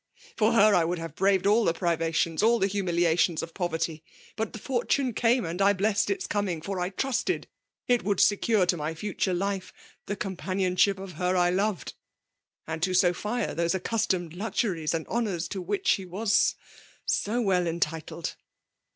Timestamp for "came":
5.13-5.45